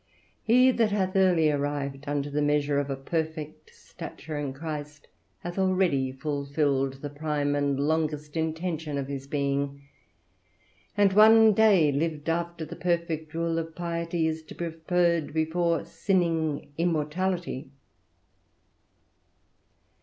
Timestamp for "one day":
11.13-11.91